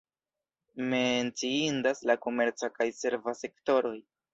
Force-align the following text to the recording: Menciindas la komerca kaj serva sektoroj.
Menciindas 0.93 2.03
la 2.13 2.19
komerca 2.27 2.75
kaj 2.81 2.93
serva 3.05 3.41
sektoroj. 3.45 3.99